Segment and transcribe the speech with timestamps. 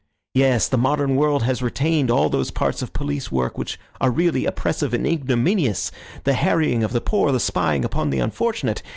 [0.33, 4.47] Yes, the modern world has retained all those parts of police work which are really
[4.47, 5.91] oppressive and ignominious,
[6.23, 8.81] the harrying of the poor, the spying upon the unfortunate.